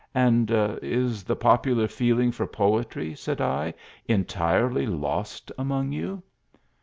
"And 0.15 0.49
is 0.81 1.23
the 1.23 1.35
popular 1.35 1.87
feeling 1.87 2.31
for 2.31 2.47
poetry," 2.47 3.13
said 3.13 3.37
t," 3.37 3.77
entirely 4.15 4.87
lost 4.87 5.51
among 5.59 5.91
you 5.91 6.23